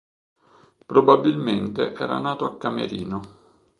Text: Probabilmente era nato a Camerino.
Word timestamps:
Probabilmente 0.87 1.93
era 1.93 2.17
nato 2.17 2.45
a 2.45 2.57
Camerino. 2.57 3.19